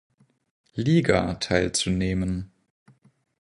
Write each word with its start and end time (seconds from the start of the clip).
Liga 0.73 1.35
teilzunehmen. 1.35 2.49